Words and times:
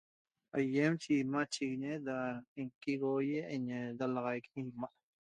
Aýem 0.57 0.93
samachiguiñida 1.03 2.15
ñiquigoigui 2.55 3.39
ñi 3.67 3.77
dalaxaic 3.97 4.45
ima 4.61 4.87